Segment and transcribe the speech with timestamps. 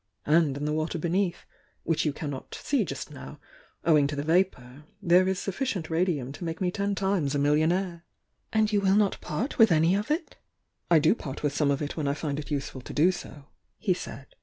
[0.25, 1.45] And in the water beneath,
[1.83, 3.39] which you can not see just now,
[3.85, 7.37] owing to the vapour, there is suflB cient radium to make me ten times a
[7.37, 8.03] millionaire."
[8.51, 10.37] "And you will not part^ with any of it?"
[10.89, 13.43] "I do part with some of it when I find it useful to do so,"
[13.77, 14.25] he said.